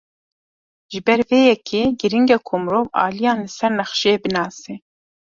[0.91, 4.73] Ji ber vê yekê, giring e ku mirov aliyan li ser nexşeyê binase.